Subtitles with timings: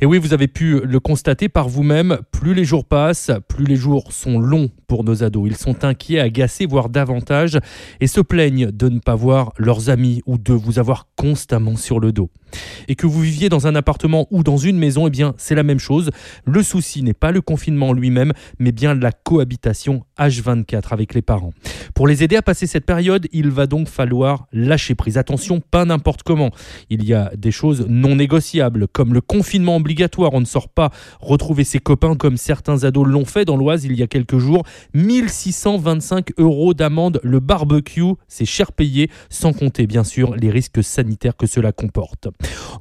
[0.00, 3.74] Et oui, vous avez pu le constater par vous-même, plus les jours passent, plus les
[3.74, 5.48] jours sont longs pour nos ados.
[5.48, 7.58] Ils sont inquiets, agacés, voire davantage,
[8.00, 11.98] et se plaignent de ne pas voir leurs amis ou de vous avoir constamment sur
[11.98, 12.30] le dos.
[12.86, 15.64] Et que vous viviez dans un appartement ou dans une maison, eh bien c'est la
[15.64, 16.10] même chose.
[16.44, 21.52] Le souci n'est pas le confinement lui-même, mais bien la cohabitation H24 avec les parents.
[21.94, 25.18] Pour les aider à passer cette période, il va donc falloir lâcher prise.
[25.18, 26.50] Attention, pas n'importe comment.
[26.88, 30.34] Il y a des choses non négociables, comme le confinement obligatoire.
[30.34, 33.94] On ne sort pas retrouver ses copains comme certains ados l'ont fait dans l'Oise il
[33.96, 34.64] y a quelques jours.
[34.92, 41.38] 1625 euros d'amende le barbecue, c'est cher payé, sans compter bien sûr les risques sanitaires
[41.38, 42.28] que cela comporte.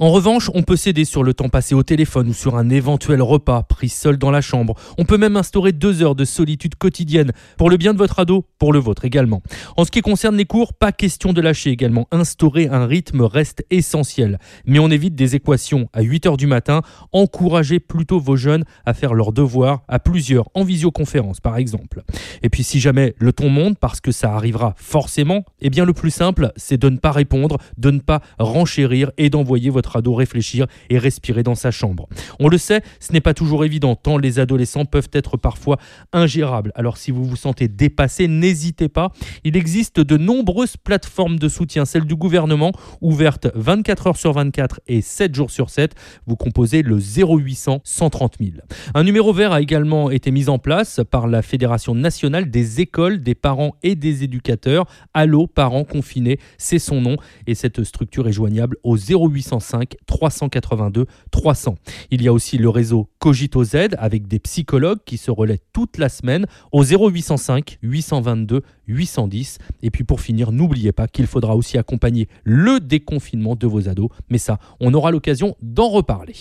[0.02, 3.22] En revanche, on peut céder sur le temps passé au téléphone ou sur un éventuel
[3.22, 4.76] repas pris seul dans la chambre.
[4.98, 8.46] On peut même instaurer deux heures de solitude quotidienne pour le bien de votre ado,
[8.60, 9.42] pour le vôtre également.
[9.78, 12.08] En ce qui concerne les cours, pas question de lâcher également.
[12.12, 14.40] Instaurer un rythme reste essentiel.
[14.66, 16.82] Mais on évite des équations à 8 heures du matin.
[17.12, 22.04] Encouragez plutôt vos jeunes à faire leurs devoirs à plusieurs, en visioconférence par exemple.
[22.44, 25.94] Et puis si jamais le ton monte, parce que ça arrivera forcément, eh bien le
[25.94, 30.14] plus simple, c'est de ne pas répondre, de ne pas renchérir et d'envoyer votre ado
[30.14, 32.08] réfléchir et respirer dans sa chambre.
[32.40, 35.78] On le sait, ce n'est pas toujours évident, tant les adolescents peuvent être parfois
[36.14, 36.72] ingérables.
[36.76, 39.12] Alors si vous vous sentez dépassé, n'hésitez pas.
[39.44, 44.82] Il existe de nombreuses plateformes de soutien, celle du gouvernement, ouvertes 24 heures sur 24
[44.88, 45.96] et 7 jours sur 7.
[46.26, 48.52] Vous composez le 0800 130 000.
[48.96, 53.22] Un numéro vert a également été mis en place par la Fédération nationale des écoles,
[53.22, 54.86] des parents et des éducateurs.
[55.14, 61.76] Allo parents confinés, c'est son nom et cette structure est joignable au 0805 382 300.
[62.12, 65.98] Il y a aussi le réseau Cogito Z avec des psychologues qui se relaient toute
[65.98, 69.58] la semaine au 0805 822 810.
[69.84, 74.10] Et puis pour finir, n'oubliez pas qu'il faudra aussi accompagner le déconfinement de vos ados.
[74.30, 76.36] Mais ça, on aura l'occasion d'en reparler.